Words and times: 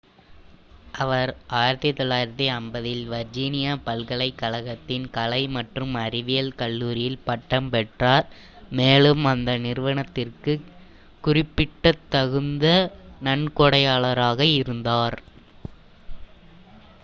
அவர் 1.01 1.31
1950-இல் 1.55 3.03
வர்ஜீனியா 3.07 3.73
பல்கலைக்கழகத்தின் 3.83 5.05
கலை 5.11 5.41
மற்றும் 5.57 5.93
அறிவியல் 6.01 6.51
கல்லூரியில் 6.53 7.19
பட்டம் 7.23 7.69
பெற்றார் 7.69 8.27
மேலும் 8.71 9.23
அந்த 9.25 9.57
நிறுவனத்திற்குக் 9.59 10.67
குறிப்பிடத்தகுந்த 11.23 12.65
நன்கொடையாளராக 13.21 14.41
இருந்தார் 14.57 15.19